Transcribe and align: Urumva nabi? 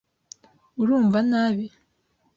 Urumva 0.81 1.19
nabi? 1.29 1.65